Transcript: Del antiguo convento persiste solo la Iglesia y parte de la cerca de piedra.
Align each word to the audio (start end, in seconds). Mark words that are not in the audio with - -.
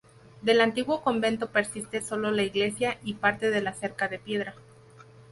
Del 0.41 0.61
antiguo 0.61 1.03
convento 1.03 1.51
persiste 1.51 2.01
solo 2.01 2.31
la 2.31 2.41
Iglesia 2.41 2.97
y 3.03 3.13
parte 3.13 3.51
de 3.51 3.61
la 3.61 3.71
cerca 3.73 4.07
de 4.07 4.17
piedra. 4.17 4.55